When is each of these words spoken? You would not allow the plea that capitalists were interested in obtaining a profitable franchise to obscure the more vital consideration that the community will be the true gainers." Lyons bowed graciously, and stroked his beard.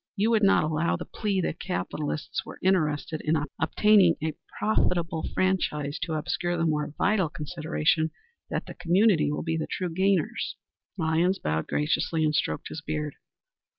You 0.15 0.31
would 0.31 0.41
not 0.41 0.63
allow 0.63 0.95
the 0.95 1.05
plea 1.05 1.41
that 1.41 1.59
capitalists 1.59 2.43
were 2.43 2.57
interested 2.63 3.21
in 3.23 3.35
obtaining 3.61 4.15
a 4.23 4.33
profitable 4.57 5.29
franchise 5.35 5.99
to 6.01 6.13
obscure 6.15 6.57
the 6.57 6.65
more 6.65 6.91
vital 6.97 7.29
consideration 7.29 8.09
that 8.49 8.65
the 8.65 8.73
community 8.73 9.31
will 9.31 9.43
be 9.43 9.57
the 9.57 9.67
true 9.67 9.93
gainers." 9.93 10.55
Lyons 10.97 11.37
bowed 11.37 11.67
graciously, 11.67 12.23
and 12.25 12.33
stroked 12.33 12.69
his 12.69 12.81
beard. 12.81 13.13